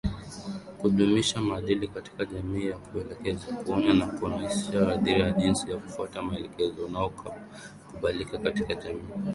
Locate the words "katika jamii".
1.87-2.69, 8.37-9.27